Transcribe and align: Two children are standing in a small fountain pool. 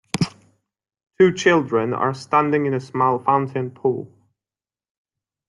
Two 1.19 1.31
children 1.31 1.93
are 1.93 2.15
standing 2.15 2.65
in 2.65 2.73
a 2.73 2.79
small 2.79 3.19
fountain 3.19 3.69
pool. 3.69 4.11